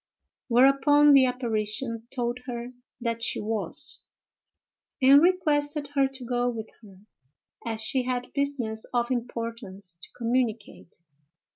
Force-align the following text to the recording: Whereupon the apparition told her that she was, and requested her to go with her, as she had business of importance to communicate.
Whereupon 0.47 1.13
the 1.13 1.27
apparition 1.27 2.07
told 2.11 2.39
her 2.47 2.69
that 2.99 3.21
she 3.21 3.39
was, 3.39 4.01
and 4.99 5.21
requested 5.21 5.89
her 5.93 6.07
to 6.07 6.25
go 6.25 6.49
with 6.49 6.71
her, 6.81 7.01
as 7.67 7.83
she 7.83 8.01
had 8.01 8.33
business 8.33 8.83
of 8.95 9.11
importance 9.11 9.99
to 10.01 10.09
communicate. 10.17 10.95